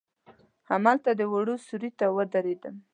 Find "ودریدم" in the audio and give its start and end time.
2.17-2.75